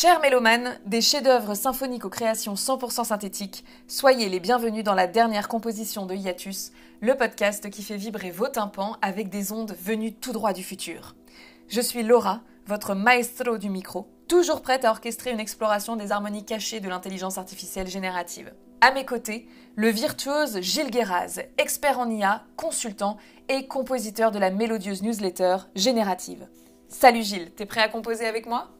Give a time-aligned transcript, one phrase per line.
[0.00, 5.46] Chers mélomanes, des chefs-d'œuvre symphoniques aux créations 100% synthétiques, soyez les bienvenus dans la dernière
[5.46, 6.72] composition de Hiatus,
[7.02, 11.16] le podcast qui fait vibrer vos tympans avec des ondes venues tout droit du futur.
[11.68, 16.46] Je suis Laura, votre maestro du micro, toujours prête à orchestrer une exploration des harmonies
[16.46, 18.54] cachées de l'intelligence artificielle générative.
[18.80, 23.18] À mes côtés, le virtuose Gilles Guéraz, expert en IA, consultant
[23.50, 26.48] et compositeur de la mélodieuse newsletter Générative.
[26.88, 28.70] Salut Gilles, t'es prêt à composer avec moi?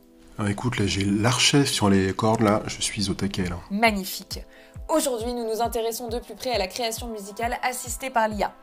[0.43, 3.57] Ah, écoute, là j'ai l'archet sur les cordes, là, je suis au taquet là.
[3.71, 4.41] Magnifique.
[4.89, 8.55] Aujourd'hui, nous nous intéressons de plus près à la création musicale assistée par l'IA.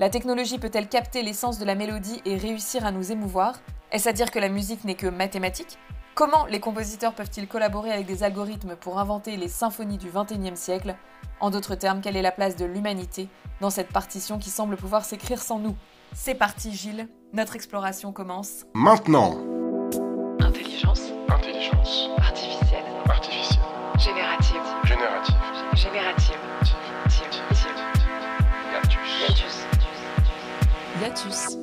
[0.00, 3.60] La technologie peut-elle capter l'essence de la mélodie et réussir à nous émouvoir?
[3.92, 5.78] Est-ce à dire que la musique n'est que mathématique?
[6.14, 10.96] Comment les compositeurs peuvent-ils collaborer avec des algorithmes pour inventer les symphonies du XXIe siècle?
[11.38, 13.28] En d'autres termes, quelle est la place de l'humanité
[13.60, 15.76] dans cette partition qui semble pouvoir s'écrire sans nous?
[16.12, 18.64] C'est parti Gilles, notre exploration commence.
[18.74, 19.59] Maintenant.
[21.60, 22.08] Intelligence.
[22.16, 22.84] Artificielle.
[23.06, 23.60] Artificielle.
[23.98, 24.62] Générative.
[24.84, 25.36] Générative.
[25.74, 26.38] Générative.
[29.20, 29.66] Hiatus.
[30.98, 31.58] Hiatus.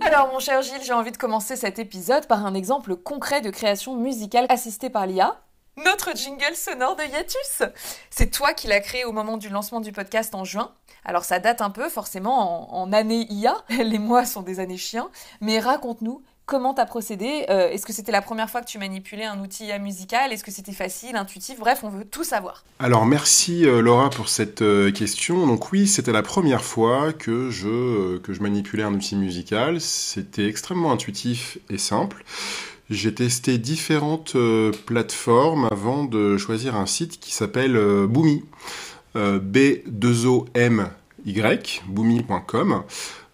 [0.00, 3.50] Alors mon cher Gilles, j'ai envie de commencer cet épisode par un exemple concret de
[3.50, 5.40] création musicale assistée par l'IA.
[5.84, 7.64] Notre jingle sonore de Hiatus
[8.10, 10.72] C'est toi qui l'as créé au moment du lancement du podcast en juin.
[11.04, 14.76] Alors ça date un peu forcément en, en année IA, les mois sont des années
[14.76, 18.78] chiens, mais raconte-nous Comment t'as procédé euh, Est-ce que c'était la première fois que tu
[18.78, 22.64] manipulais un outil musical Est-ce que c'était facile, intuitif Bref, on veut tout savoir.
[22.78, 25.48] Alors merci euh, Laura pour cette euh, question.
[25.48, 29.80] Donc oui, c'était la première fois que je, que je manipulais un outil musical.
[29.80, 32.24] C'était extrêmement intuitif et simple.
[32.90, 34.36] J'ai testé différentes
[34.86, 38.44] plateformes avant de choisir un site qui s'appelle Boomy.
[39.16, 40.90] B2OMY,
[41.88, 42.84] boomy.com.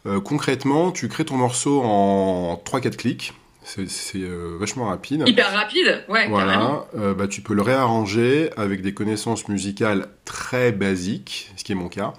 [0.06, 3.32] Euh, concrètement, tu crées ton morceau en 3-4 clics.
[3.64, 3.86] C'est
[4.16, 5.22] euh, vachement rapide.
[5.24, 6.26] Hyper rapide, ouais.
[6.28, 11.70] Voilà, euh, bah, tu peux le réarranger avec des connaissances musicales très basiques, ce qui
[11.70, 12.12] est mon cas,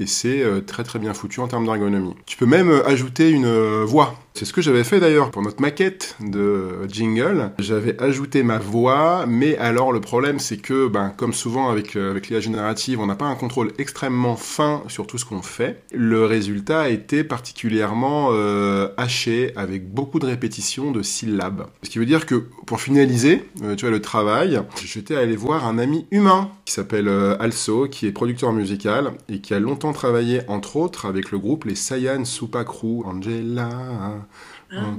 [0.00, 2.14] et c'est euh, très très bien foutu en termes d'ergonomie.
[2.24, 4.14] Tu peux même euh, ajouter une euh, voix.
[4.32, 7.50] C'est ce que j'avais fait d'ailleurs pour notre maquette de jingle.
[7.58, 12.28] J'avais ajouté ma voix, mais alors le problème c'est que, ben, comme souvent avec, avec
[12.28, 15.82] l'IA générative, on n'a pas un contrôle extrêmement fin sur tout ce qu'on fait.
[15.92, 18.30] Le résultat a été particulièrement
[18.96, 21.66] haché avec beaucoup de répétitions de syllabes.
[21.82, 23.44] Ce qui veut dire que pour finaliser,
[23.76, 27.08] tu vois, le travail, j'étais allé voir un ami humain qui s'appelle
[27.40, 31.64] Also, qui est producteur musical et qui a longtemps travaillé entre autres avec le groupe
[31.64, 33.68] les Sayan Supakru, Angela.
[34.72, 34.94] Ah,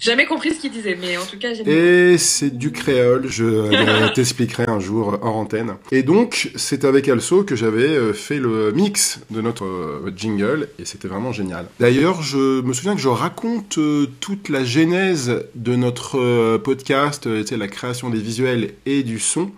[0.00, 2.12] Jamais compris ce qu'il disait, mais en tout cas, j'ai.
[2.12, 5.74] Et c'est du créole, je euh, t'expliquerai un jour hors antenne.
[5.92, 10.68] Et donc, c'est avec Also que j'avais euh, fait le mix de notre euh, jingle,
[10.80, 11.66] et c'était vraiment génial.
[11.78, 13.78] D'ailleurs, je me souviens que je raconte
[14.20, 19.50] toute la genèse de notre podcast, la création des visuels et du son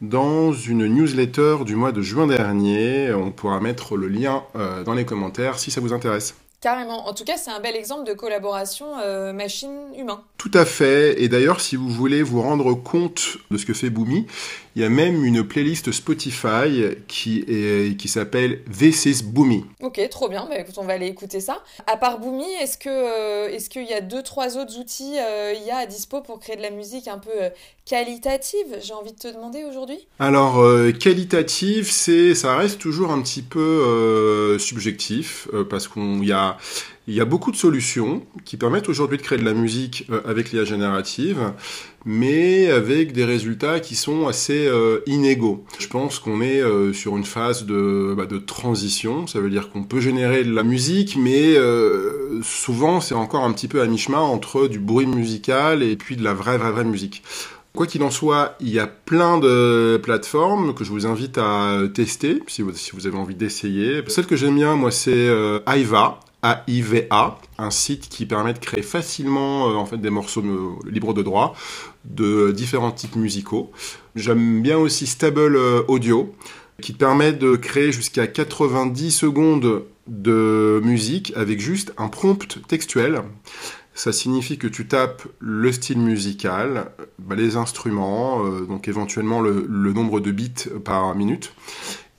[0.00, 3.12] dans une newsletter du mois de juin dernier.
[3.12, 6.34] On pourra mettre le lien euh, dans les commentaires si ça vous intéresse.
[6.60, 7.08] Carrément.
[7.08, 10.22] En tout cas, c'est un bel exemple de collaboration euh, machine-humain.
[10.36, 11.22] Tout à fait.
[11.22, 14.26] Et d'ailleurs, si vous voulez vous rendre compte de ce que fait Boomy,
[14.76, 19.64] il y a même une playlist Spotify qui, est, qui s'appelle This is Boomy.
[19.80, 20.46] Ok, trop bien.
[20.48, 21.62] Bah, écoute, on va aller écouter ça.
[21.86, 25.52] À part Boomy, est-ce que euh, est-ce qu'il y a deux trois autres outils euh,
[25.56, 27.50] il y a à dispo pour créer de la musique un peu euh,
[27.84, 30.06] qualitative J'ai envie de te demander aujourd'hui?
[30.18, 30.62] Alors
[30.98, 36.56] qualitative, c'est ça reste toujours un petit peu subjectif parce qu'on y a
[37.10, 40.20] il y a beaucoup de solutions qui permettent aujourd'hui de créer de la musique euh,
[40.24, 41.52] avec l'IA générative,
[42.04, 45.64] mais avec des résultats qui sont assez euh, inégaux.
[45.80, 49.70] Je pense qu'on est euh, sur une phase de, bah, de, transition, ça veut dire
[49.70, 51.56] qu'on peut générer de la musique, mais
[52.42, 56.22] souvent c'est encore un petit peu à mi-chemin entre du bruit musical et puis de
[56.22, 57.24] la vraie, vraie, vraie musique.
[57.74, 61.80] Quoi qu'il en soit, il y a plein de plateformes que je vous invite à
[61.92, 64.02] tester si vous, si vous avez envie d'essayer.
[64.06, 65.28] Celle que j'aime bien, moi, c'est
[65.66, 66.20] Aiva.
[66.42, 70.42] AIVA, un site qui permet de créer facilement euh, en fait des morceaux
[70.86, 71.54] libres de droit
[72.04, 73.70] de différents types musicaux.
[74.14, 76.34] J'aime bien aussi Stable euh, Audio
[76.80, 83.22] qui permet de créer jusqu'à 90 secondes de musique avec juste un prompt textuel.
[83.92, 89.66] Ça signifie que tu tapes le style musical, bah, les instruments, euh, donc éventuellement le,
[89.68, 91.52] le nombre de bits par minute,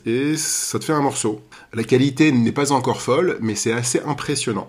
[0.06, 1.42] et ça te fait un morceau.
[1.74, 4.68] La qualité n'est pas encore folle, mais c'est assez impressionnant.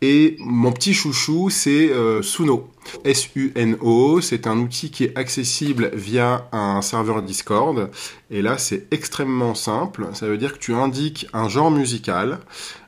[0.00, 2.70] Et mon petit chouchou, c'est euh, Suno.
[3.04, 7.90] S-U-N-O, c'est un outil qui est accessible via un serveur Discord.
[8.30, 10.06] Et là, c'est extrêmement simple.
[10.12, 12.38] Ça veut dire que tu indiques un genre musical.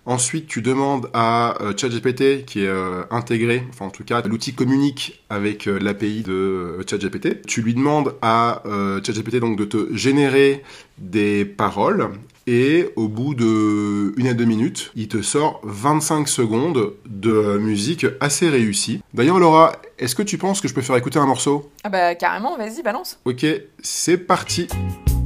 [0.07, 4.55] Ensuite, tu demandes à euh, ChatGPT, qui est euh, intégré, enfin en tout cas, l'outil
[4.55, 7.43] communique avec euh, l'API de ChatGPT.
[7.47, 8.63] Tu lui demandes à
[9.05, 10.63] ChatGPT donc de te générer
[10.99, 12.11] des paroles
[12.51, 18.07] et au bout de une à deux minutes, il te sort 25 secondes de musique
[18.19, 19.03] assez réussie.
[19.15, 21.71] D'ailleurs, Laura, est-ce que tu penses que je peux faire écouter un morceau?
[21.85, 23.21] Ah bah carrément, vas-y, balance.
[23.25, 23.47] Ok,
[23.81, 24.67] c'est parti.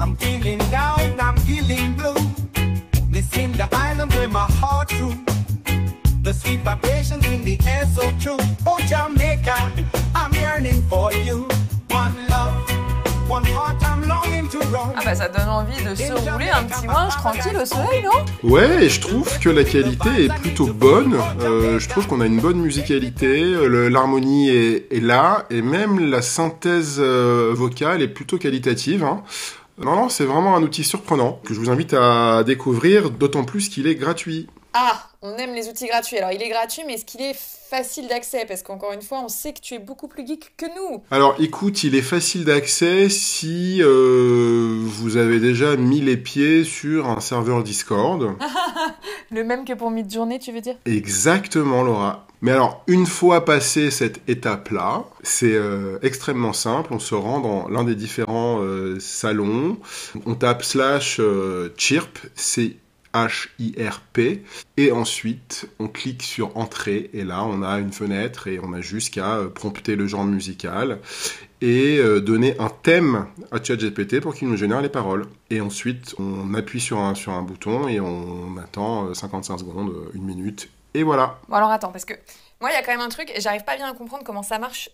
[0.03, 2.21] I'm feeling down, I'm feeling blue.
[3.11, 5.15] This in the island where my heart true.
[6.23, 8.37] The sweet vibrations in the air so true.
[8.67, 9.73] Oh Jamaica,
[10.15, 11.49] I'm yearning for you.
[14.97, 18.49] Ah bah ça donne envie de se rouler un petit ouinge tranquille au soleil, non?
[18.49, 21.17] Ouais, et je trouve que la qualité est plutôt bonne.
[21.41, 26.11] Euh, je trouve qu'on a une bonne musicalité, euh, l'harmonie est, est là, et même
[26.11, 29.05] la synthèse euh, vocale est plutôt qualitative.
[29.05, 29.23] hein.
[29.83, 33.69] Non, non, c'est vraiment un outil surprenant que je vous invite à découvrir, d'autant plus
[33.69, 34.49] qu'il est gratuit.
[34.77, 36.19] Ah, on aime les outils gratuits.
[36.19, 38.45] Alors il est gratuit, mais est-ce qu'il est facile d'accès?
[38.45, 41.01] Parce qu'encore une fois, on sait que tu es beaucoup plus geek que nous.
[41.13, 47.09] Alors écoute, il est facile d'accès si euh, vous avez déjà mis les pieds sur
[47.09, 48.33] un serveur Discord.
[49.31, 50.75] Le même que pour Mid-Journée, tu veux dire?
[50.87, 52.27] Exactement, Laura.
[52.41, 56.93] Mais alors, une fois passé cette étape-là, c'est euh, extrêmement simple.
[56.93, 59.79] On se rend dans l'un des différents euh, salons.
[60.27, 61.21] On tape slash
[61.77, 62.19] chirp,
[63.15, 64.45] C-H-I-R-P.
[64.77, 67.11] Et ensuite, on clique sur entrée.
[67.13, 70.25] Et là, on a une fenêtre et on a juste qu'à euh, prompter le genre
[70.25, 70.99] musical
[71.65, 75.27] et euh, donner un thème à ChatGPT pour qu'il nous génère les paroles.
[75.49, 79.91] Et ensuite, on appuie sur un, sur un bouton et on attend euh, 55 secondes,
[79.91, 80.69] euh, une minute.
[80.93, 81.39] Et voilà.
[81.49, 82.15] Bon alors attends, parce que
[82.61, 84.43] moi il y a quand même un truc, et j'arrive pas bien à comprendre comment
[84.43, 84.91] ça marche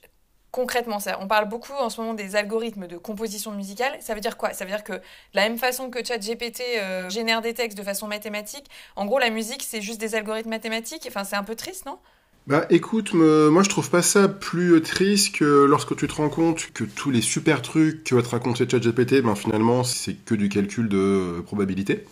[0.51, 1.01] concrètement.
[1.01, 3.93] Ça, on parle beaucoup en ce moment des algorithmes de composition musicale.
[4.01, 4.53] Ça veut dire quoi?
[4.53, 5.01] Ça veut dire que
[5.35, 8.67] la même façon que ChatGPT euh, génère des textes de façon mathématique,
[8.97, 11.07] en gros la musique c'est juste des algorithmes mathématiques?
[11.09, 11.99] Enfin c'est un peu triste, non?
[12.47, 16.73] Bah écoute, moi je trouve pas ça plus triste que lorsque tu te rends compte
[16.73, 20.49] que tous les super trucs que va te raconter ChatGPT, ben finalement c'est que du
[20.49, 22.05] calcul de euh, probabilité.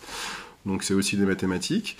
[0.65, 1.97] Donc c'est aussi des mathématiques.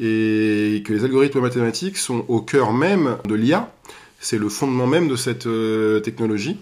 [0.00, 3.70] Et que les algorithmes mathématiques sont au cœur même de l'IA.
[4.20, 6.58] C'est le fondement même de cette euh, technologie.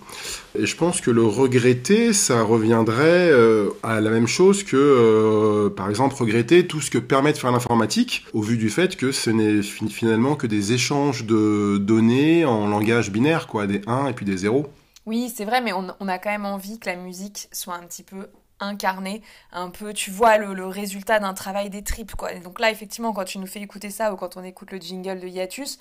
[0.59, 5.71] Et je pense que le regretter, ça reviendrait euh, à la même chose que, euh,
[5.71, 9.11] par exemple, regretter tout ce que permet de faire l'informatique, au vu du fait que
[9.11, 14.09] ce n'est fi- finalement que des échanges de données en langage binaire, quoi, des 1
[14.09, 14.67] et puis des 0.
[15.07, 18.03] Oui, c'est vrai, mais on, a quand même envie que la musique soit un petit
[18.03, 18.27] peu
[18.61, 19.23] incarnée,
[19.53, 22.35] un peu, tu vois, le, résultat d'un travail des tripes, quoi.
[22.35, 25.21] Donc là, effectivement, quand tu nous fais écouter ça ou quand on écoute le jingle
[25.21, 25.79] de Hiatus,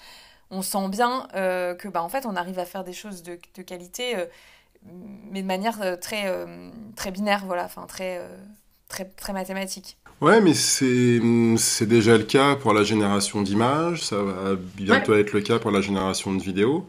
[0.51, 3.39] on sent bien euh, que, bah, en fait, on arrive à faire des choses de,
[3.55, 4.25] de qualité, euh,
[5.31, 6.31] mais de manière euh, très,
[6.95, 8.21] très binaire, voilà, enfin, très,
[8.87, 9.97] très, très mathématique.
[10.21, 11.19] Ouais, mais c'est
[11.57, 15.71] c'est déjà le cas pour la génération d'images, ça va bientôt être le cas pour
[15.71, 16.87] la génération de vidéos.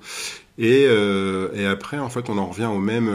[0.58, 3.11] Et, et après, en fait, on en revient au même,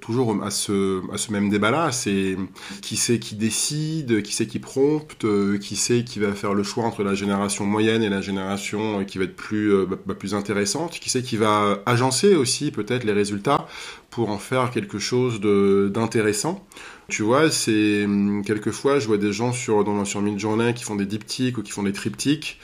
[0.00, 1.92] toujours à ce, même débat-là.
[1.92, 2.36] C'est
[2.82, 6.62] qui c'est qui décide, qui c'est qui prompte, euh, qui c'est qui va faire le
[6.62, 9.96] choix entre la génération moyenne et la génération euh, qui va être plus, euh, bah,
[10.06, 13.66] bah, plus intéressante, qui c'est qui va agencer aussi peut-être les résultats
[14.10, 16.66] pour en faire quelque chose d'intéressant.
[17.08, 20.96] Tu vois, c'est hum, quelquefois je vois des gens sur dans sur Midjourney qui font
[20.96, 22.58] des diptyques ou qui font des triptyques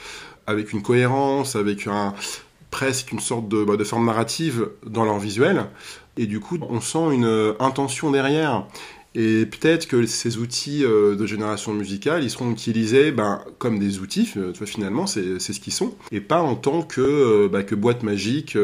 [0.47, 2.15] avec une cohérence, avec un
[2.73, 5.67] presque une sorte de, bah, de forme narrative dans leur visuel
[6.17, 8.67] et du coup on sent une euh, intention derrière.
[9.15, 13.99] Et peut-être que ces outils euh, de génération musicale, ils seront utilisés ben, comme des
[13.99, 17.63] outils, euh, tu vois, finalement, c'est ce qu'ils sont, et pas en tant que, bah,
[17.63, 18.57] que boîte magique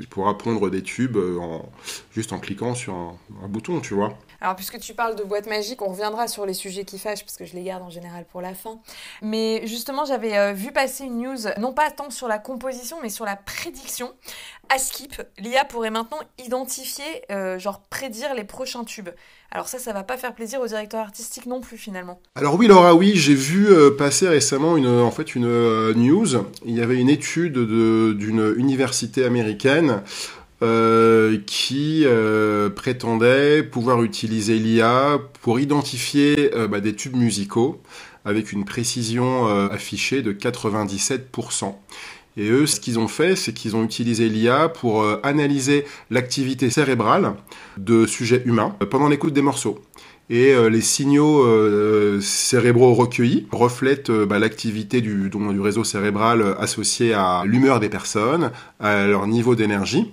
[0.00, 1.70] qui pourra pondre des tubes en,
[2.12, 3.16] juste en cliquant sur un,
[3.48, 4.18] bouton, tu vois.
[4.40, 7.36] Alors, puisque tu parles de boîte magique, on reviendra sur les sujets qui fâchent, parce
[7.36, 8.78] que je les garde en général pour la fin.
[9.22, 13.24] Mais justement, j'avais vu passer une news, non pas tant sur la composition, mais sur
[13.24, 14.12] la prédiction.
[14.68, 17.04] À Skip, l'IA pourrait maintenant identifier,
[17.58, 19.10] genre prédire les prochains tubes.
[19.54, 22.20] Alors ça, ça va pas faire plaisir au directeur artistique non plus, finalement.
[22.34, 26.26] Alors oui, Laura, oui, j'ai vu euh, passer récemment une, en fait, une euh, news.
[26.66, 30.02] Il y avait une étude de- d'une université américaine
[30.62, 37.80] euh, qui euh, prétendait pouvoir utiliser l'IA pour identifier euh, bah, des tubes musicaux
[38.24, 41.74] avec une précision euh, affichée de 97%.
[42.36, 46.68] Et eux, ce qu'ils ont fait, c'est qu'ils ont utilisé l'IA pour euh, analyser l'activité
[46.68, 47.34] cérébrale
[47.78, 49.78] de sujets humains euh, pendant l'écoute des morceaux.
[50.30, 51.44] et euh, les signaux
[52.20, 58.50] cérébraux recueillis reflètent bah, l'activité du, réseau cérébral associé à l'humeur des personnes,
[58.80, 60.10] à leur niveau d'énergie.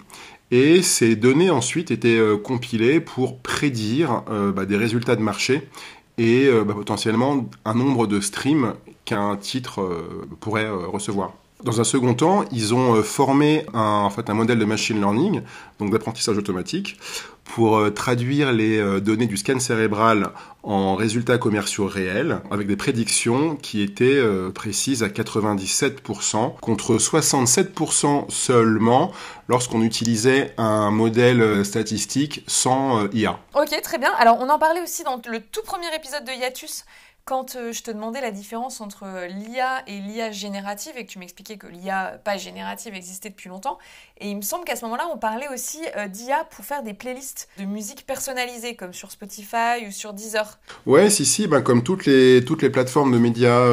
[0.52, 4.24] Et ces données ensuite étaient compilées pour prédire
[4.54, 5.70] bah, des résultats de marché
[6.18, 8.74] et bah, potentiellement un nombre de streams
[9.06, 10.04] qu'un titre
[10.42, 11.41] pourrait recevoir.
[11.64, 14.98] Dans un second temps, ils ont euh, formé un, en fait, un modèle de machine
[14.98, 15.42] learning,
[15.80, 16.98] donc d'apprentissage automatique,
[17.44, 20.30] pour euh, traduire les euh, données du scan cérébral
[20.64, 24.22] en résultats commerciaux réels, avec des prédictions qui étaient
[24.54, 29.12] précises à 97%, contre 67% seulement
[29.48, 33.40] lorsqu'on utilisait un modèle statistique sans IA.
[33.56, 34.12] Ok, très bien.
[34.20, 36.86] Alors, on en parlait aussi dans le tout premier épisode de Hiatus,
[37.26, 41.12] quand euh, je te demandais la différence entre euh, l'IA et l'IA générative, et que
[41.12, 43.78] tu m'expliquais que l'IA pas générative existait depuis longtemps.
[44.20, 46.94] Et il me semble qu'à ce moment-là, on parlait aussi euh, d'IA pour faire des
[46.94, 50.60] playlists de musique personnalisées, comme sur Spotify ou sur Deezer.
[50.86, 53.68] Ouais, si, si, ben, comme toutes les, toutes les plateformes de médias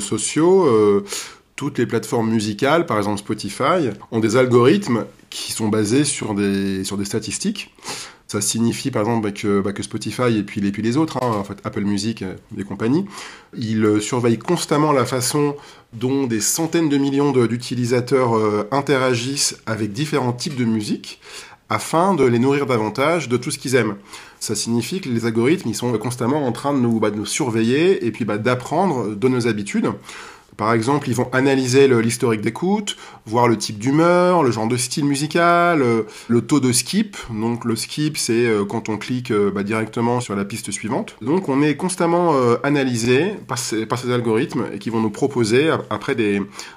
[0.00, 1.04] sociaux,
[1.56, 6.84] toutes les plateformes musicales, par exemple Spotify, ont des algorithmes qui sont basés sur des,
[6.84, 7.74] sur des statistiques.
[8.28, 11.80] Ça signifie par exemple bah, que, bah, que Spotify et puis, les autres, hein, Apple
[11.80, 12.22] Music
[12.56, 13.06] et compagnie,
[13.56, 15.56] ils euh, surveillent constamment la façon
[15.94, 21.20] dont des centaines de millions d'utilisateurs euh, interagissent avec différents types de musique
[21.70, 23.96] afin de les nourrir davantage de tout ce qu'ils aiment.
[24.40, 28.12] Ça signifie que les algorithmes, ils sont constamment en train de nous, bah, surveiller et
[28.12, 29.90] puis d'apprendre de nos habitudes.
[30.58, 32.96] Par exemple, ils vont analyser l'historique d'écoute,
[33.26, 37.16] voir le type d'humeur, le genre de style musical, euh, le taux de skip.
[37.30, 41.14] Donc le skip, c'est euh, quand on clique euh, bah, directement sur la piste suivante.
[41.22, 42.34] Donc on est constamment
[42.64, 46.16] analysé par ces, algorithmes et qui vont nous proposer ap- après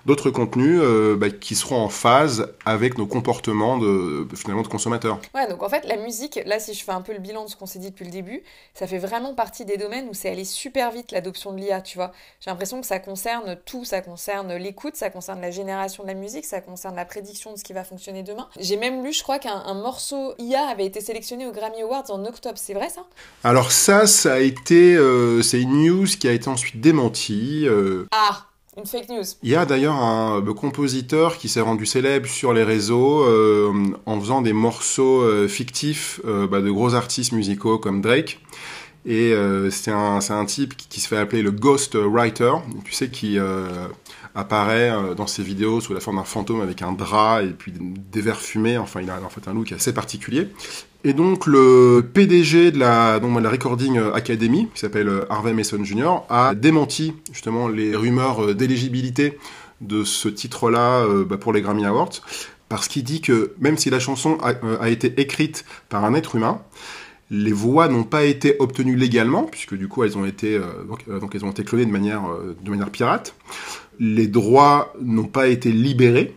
[0.05, 0.79] d'autres contenus
[1.17, 5.19] bah, qui seront en phase avec nos comportements de finalement de consommateurs.
[5.33, 7.49] Ouais, donc en fait, la musique, là, si je fais un peu le bilan de
[7.49, 8.43] ce qu'on s'est dit depuis le début,
[8.75, 11.97] ça fait vraiment partie des domaines où c'est allé super vite l'adoption de l'IA, tu
[11.97, 12.11] vois.
[12.39, 16.45] J'ai l'impression que ça concerne ça concerne l'écoute, ça concerne la génération de la musique,
[16.45, 18.47] ça concerne la prédiction de ce qui va fonctionner demain.
[18.59, 22.09] J'ai même lu, je crois, qu'un un morceau IA avait été sélectionné aux Grammy Awards
[22.09, 23.01] en octobre, c'est vrai ça?
[23.43, 27.65] Alors ça, ça a été, euh, c'est une news qui a été ensuite démentie.
[27.67, 28.45] euh, Ah
[28.77, 29.23] une fake news.
[29.43, 33.25] Il y a d'ailleurs un euh, compositeur qui s'est rendu célèbre sur les réseaux
[34.05, 38.39] en faisant des morceaux fictifs bah, de gros artistes musicaux comme Drake.
[39.05, 42.51] Et euh, c'est un, un type qui, se fait appeler le Ghost Writer,
[42.85, 43.87] tu sais, qui euh,
[44.35, 47.73] apparaît euh, dans ses vidéos sous la forme d'un fantôme avec un drap et puis
[47.75, 48.77] des verres fumés.
[48.77, 50.49] Enfin, il a en fait un look assez particulier.
[51.03, 55.83] Et donc le PDG de la, donc, de la Recording Academy, qui s'appelle Harvey Mason
[55.83, 59.39] Jr., a démenti justement les rumeurs d'éligibilité
[59.81, 62.21] de ce titre-là bah, pour les Grammy Awards,
[62.69, 64.37] parce qu'il dit que même si la chanson
[64.79, 66.61] a été écrite par un être humain,
[67.31, 70.65] les voix n'ont pas été obtenues légalement, puisque du coup elles ont été, euh,
[71.07, 73.33] euh, donc elles ont été clonées de manière, euh, de manière pirate.
[73.99, 76.35] Les droits n'ont pas été libérés.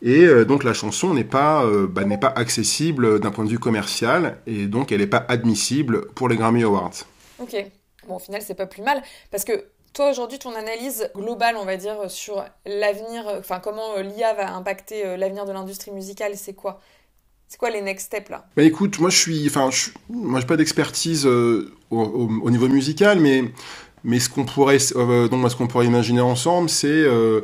[0.00, 4.38] Et donc la chanson n'est pas, bah, n'est pas accessible d'un point de vue commercial
[4.46, 6.92] et donc elle n'est pas admissible pour les Grammy Awards.
[7.40, 7.56] Ok.
[8.06, 9.02] Bon, au final, c'est pas plus mal.
[9.32, 14.34] Parce que toi, aujourd'hui, ton analyse globale, on va dire, sur l'avenir, enfin, comment l'IA
[14.34, 16.80] va impacter l'avenir de l'industrie musicale, c'est quoi?
[17.48, 18.44] C'est quoi les next steps là?
[18.56, 22.50] Bah écoute, moi je suis, enfin, je, moi j'ai pas d'expertise euh, au, au- au
[22.50, 23.44] niveau musical, mais
[24.04, 27.40] mais ce qu'on pourrait, euh, donc pourrait imaginer ensemble, c'est euh,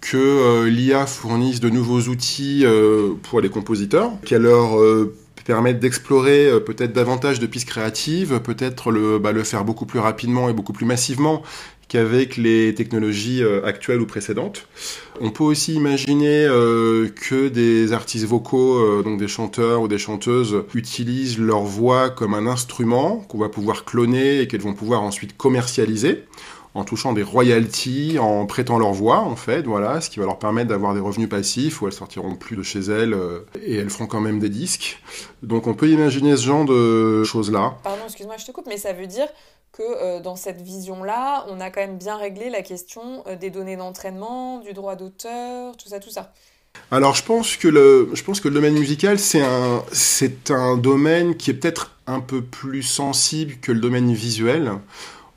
[0.00, 2.64] que l'IA fournisse de nouveaux outils
[3.24, 5.14] pour les compositeurs, qu'elle leur euh,
[5.44, 10.50] permette d'explorer peut-être davantage de pistes créatives, peut-être le, bah, le faire beaucoup plus rapidement
[10.50, 11.42] et beaucoup plus massivement
[11.88, 14.68] qu'avec les technologies euh, actuelles ou précédentes.
[15.20, 19.98] On peut aussi imaginer euh, que des artistes vocaux, euh, donc des chanteurs ou des
[19.98, 25.02] chanteuses, utilisent leur voix comme un instrument qu'on va pouvoir cloner et qu'elles vont pouvoir
[25.02, 26.24] ensuite commercialiser
[26.74, 30.38] en touchant des royalties, en prêtant leur voix, en fait, voilà, ce qui va leur
[30.38, 33.90] permettre d'avoir des revenus passifs où elles sortiront plus de chez elles euh, et elles
[33.90, 35.00] feront quand même des disques.
[35.42, 37.76] Donc on peut imaginer ce genre de choses-là.
[37.82, 39.28] Pardon, excuse-moi, je te coupe, mais ça veut dire
[39.72, 43.50] que euh, dans cette vision-là, on a quand même bien réglé la question euh, des
[43.50, 46.32] données d'entraînement, du droit d'auteur, tout ça, tout ça.
[46.90, 50.76] Alors je pense que le, je pense que le domaine musical c'est un, c'est un
[50.76, 54.72] domaine qui est peut-être un peu plus sensible que le domaine visuel,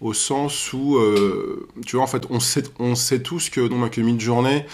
[0.01, 3.91] au sens où, euh, tu vois, en fait, on sait, on sait tous que, donc,
[3.91, 4.65] que Midjourney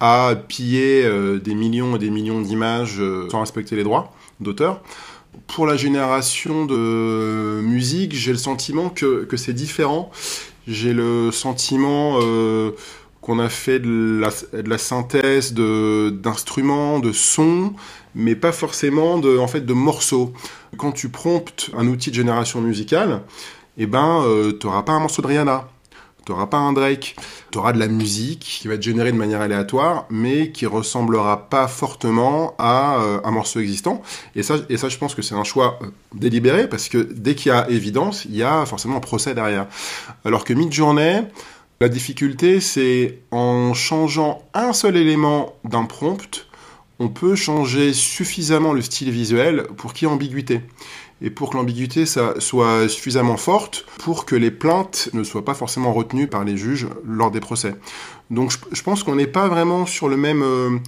[0.00, 4.82] a pillé euh, des millions et des millions d'images euh, sans respecter les droits d'auteur.
[5.46, 10.10] Pour la génération de musique, j'ai le sentiment que, que c'est différent.
[10.66, 12.72] J'ai le sentiment euh,
[13.20, 17.72] qu'on a fait de la, de synthèse de d'instruments, de sons,
[18.14, 20.32] mais pas forcément de en fait de morceaux.
[20.76, 23.22] Quand tu promptes un outil de génération musicale,
[23.78, 25.68] eh ben euh, tu n'auras pas un morceau de Rihanna,
[26.24, 27.16] tu n'auras pas un Drake,
[27.50, 31.48] tu auras de la musique qui va être générée de manière aléatoire, mais qui ressemblera
[31.48, 34.02] pas fortement à euh, un morceau existant.
[34.36, 37.34] Et ça, et ça, je pense que c'est un choix euh, délibéré parce que dès
[37.34, 39.66] qu'il y a évidence, il y a forcément un procès derrière.
[40.24, 41.22] Alors que mid-journée,
[41.80, 46.46] la difficulté, c'est en changeant un seul élément d'un prompt,
[47.00, 50.60] on peut changer suffisamment le style visuel pour qu'il y ait ambiguïté
[51.22, 55.92] et pour que l'ambiguïté soit suffisamment forte pour que les plaintes ne soient pas forcément
[55.92, 57.74] retenues par les juges lors des procès.
[58.30, 60.78] Donc je, pense qu'on n'est pas vraiment sur le même, euh,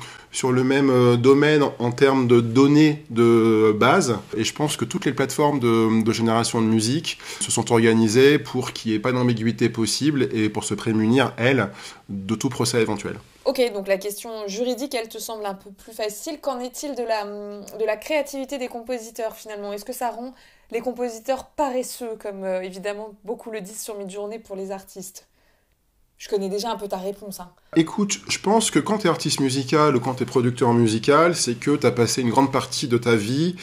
[0.42, 4.18] euh, domaine en, termes de données de base.
[4.36, 8.38] Et je pense que toutes les plateformes de, de génération de musique se sont organisées
[8.38, 11.70] pour qu'il n'y ait pas d'ambiguïté possible et pour se prémunir, elles,
[12.08, 13.18] de tout procès éventuel.
[13.44, 16.40] Ok, donc la question juridique, elle te semble un peu plus facile.
[16.40, 17.24] Qu'en est-il de la,
[17.84, 19.72] la créativité des compositeurs finalement?
[19.72, 20.32] Est-ce que ça rend
[20.70, 25.28] les compositeurs paresseux, comme euh, évidemment beaucoup le disent sur Midjourney pour les artistes?
[26.16, 27.40] Je connais déjà un peu ta réponse.
[27.40, 27.50] Hein.
[27.76, 31.36] Écoute, je pense que quand tu es artiste musical ou quand tu es producteur musical,
[31.36, 33.56] c'est que tu as passé une grande partie de ta vie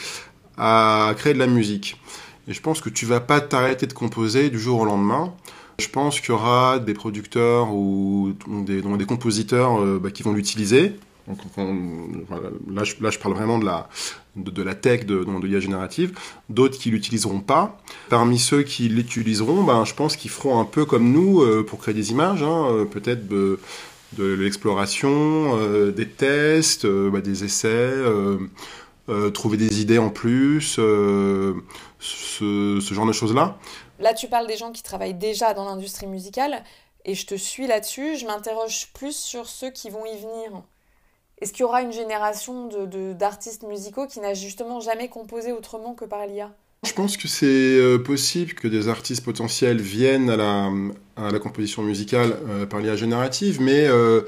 [0.58, 2.00] à créer de la musique.
[2.46, 5.34] Et je pense que tu vas pas t'arrêter de composer du jour au lendemain.
[5.78, 10.94] Je pense qu'il y aura des producteurs ou des, compositeurs euh, bah, qui vont l'utiliser.
[11.26, 13.88] là, je, parle vraiment de la,
[14.36, 16.12] de, la tech, de, l'IA générative.
[16.48, 17.80] D'autres qui l'utiliseront pas.
[18.10, 21.78] Parmi ceux qui l'utiliseront, ben, je pense qu'ils feront un peu comme nous euh, pour
[21.78, 22.42] créer des images.
[22.42, 23.58] Hein, euh, peut-être de,
[24.18, 25.56] l'exploration,
[25.90, 27.94] des tests, bah, des essais,
[29.32, 31.54] trouver des idées en plus, ce
[32.92, 33.58] genre de choses-là.
[34.02, 36.62] Là, tu parles des gens qui travaillent déjà dans l'industrie musicale,
[37.04, 38.16] et je te suis là-dessus.
[38.16, 40.62] Je m'interroge plus sur ceux qui vont y venir.
[41.40, 42.68] Est-ce qu'il y aura une génération
[43.14, 46.52] d'artistes musicaux qui n'a justement jamais composé autrement que par l'IA
[46.84, 52.36] je pense que c'est euh, possible que des artistes potentiels viennent à la, composition musicale
[52.48, 54.22] euh, par l'IA générative, mais euh,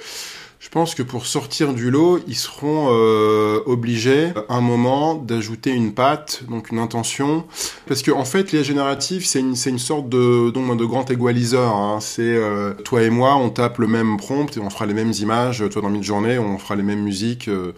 [0.64, 5.70] je pense que pour sortir du lot, ils seront euh, obligés à un moment d'ajouter
[5.70, 7.44] une patte, donc une intention,
[7.86, 11.74] parce que en fait, l'IA générative, c'est une, une sorte de, donc, de grand égaliseur.
[11.76, 11.98] Hein.
[12.00, 15.12] C'est euh, toi et moi, on tape le même prompt et on fera les mêmes
[15.12, 15.62] images.
[15.70, 17.48] Toi dans Midjourney, on fera les mêmes musiques.
[17.48, 17.74] Euh,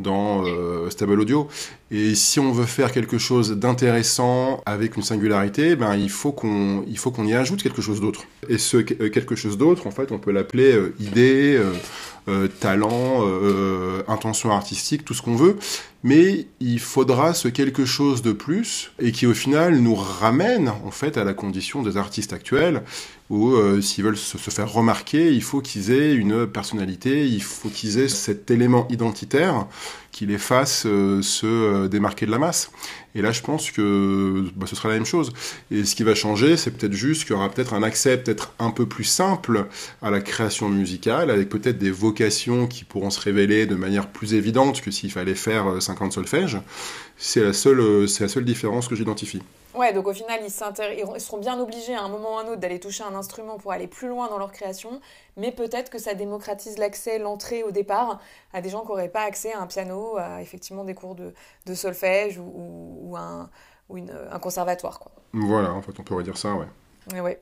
[0.00, 1.48] dans euh, Stable Audio.
[1.92, 6.84] Et si on veut faire quelque chose d'intéressant avec une singularité, ben il faut qu'on
[6.84, 8.24] qu'on y ajoute quelque chose d'autre.
[8.48, 11.58] Et ce quelque chose d'autre, en fait, on peut l'appeler idée,
[12.28, 15.56] euh, talent, euh, intention artistique, tout ce qu'on veut,
[16.04, 20.90] mais il faudra ce quelque chose de plus et qui au final nous ramène en
[20.90, 22.82] fait à la condition des artistes actuels
[23.30, 27.70] où euh, s'ils veulent se, faire remarquer, il faut qu'ils aient une personnalité, il faut
[27.70, 29.66] qu'ils aient cet élément identitaire
[30.12, 32.70] qui les fasse se démarquer de la masse.
[33.14, 35.32] Et là, je pense que bah, ce sera la même chose.
[35.70, 38.54] Et ce qui va changer, c'est peut-être juste qu'il y aura peut-être un accès peut-être
[38.58, 39.66] un peu plus simple
[40.02, 44.34] à la création musicale, avec peut-être des vocations qui pourront se révéler de manière plus
[44.34, 46.58] évidente que s'il fallait faire 50 euh, solfèges.
[47.16, 49.42] C'est la seule, euh, c'est la seule différence que j'identifie.
[49.74, 52.60] Ouais, donc au final, ils, seront bien obligés à un moment ou à un autre
[52.60, 55.00] d'aller toucher un instrument pour aller plus loin dans leur création,
[55.36, 58.20] mais peut-être que ça démocratise l'accès, l'entrée au départ
[58.52, 61.32] à des gens qui n'auraient pas accès à un piano, à effectivement des cours de,
[61.66, 62.50] de solfège ou,
[63.00, 63.48] ou, un,
[63.88, 64.98] ou une, un conservatoire.
[64.98, 65.12] Quoi.
[65.32, 66.66] Voilà, en fait, on pourrait dire ça, ouais.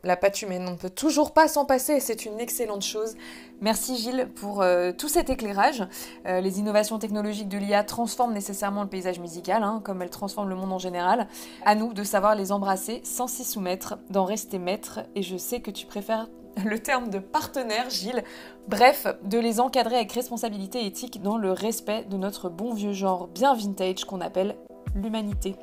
[0.03, 3.17] La pâte humaine, on ne peut toujours pas s'en passer, c'est une excellente chose.
[3.61, 5.85] Merci Gilles pour euh, tout cet éclairage.
[6.27, 10.49] Euh, les innovations technologiques de l'IA transforment nécessairement le paysage musical, hein, comme elles transforment
[10.49, 11.29] le monde en général.
[11.67, 15.61] À nous de savoir les embrasser sans s'y soumettre, d'en rester maître, et je sais
[15.61, 16.29] que tu préfères
[16.65, 18.25] le terme de partenaire, Gilles.
[18.69, 23.27] Bref, de les encadrer avec responsabilité éthique dans le respect de notre bon vieux genre
[23.27, 24.57] bien vintage qu'on appelle
[24.95, 25.57] l'humanité.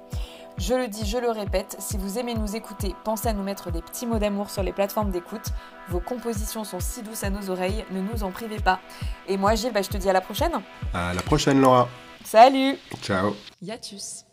[0.58, 3.72] Je le dis, je le répète, si vous aimez nous écouter, pensez à nous mettre
[3.72, 5.48] des petits mots d'amour sur les plateformes d'écoute.
[5.90, 8.80] Vos compositions sont si douces à nos oreilles, ne nous en privez pas.
[9.28, 10.54] Et moi, Gilles, bah, je te dis à la prochaine.
[10.94, 11.90] À la prochaine, Laura.
[12.24, 12.78] Salut.
[13.02, 13.36] Ciao.
[13.62, 14.25] Yatus.